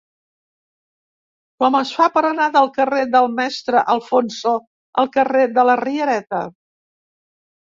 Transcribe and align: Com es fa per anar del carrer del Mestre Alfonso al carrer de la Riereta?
Com 1.63 1.77
es 1.79 1.91
fa 1.97 2.07
per 2.15 2.23
anar 2.29 2.47
del 2.55 2.69
carrer 2.77 3.03
del 3.17 3.29
Mestre 3.41 3.83
Alfonso 3.97 4.55
al 5.03 5.13
carrer 5.19 5.45
de 5.61 5.67
la 5.73 5.77
Riereta? 5.85 6.43